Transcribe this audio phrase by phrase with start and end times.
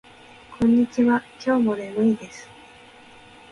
[0.59, 1.21] こんにちは。
[1.45, 2.47] 今日も眠いです。